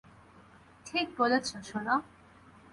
[0.85, 1.95] ঠিক বলেছ, সোনা।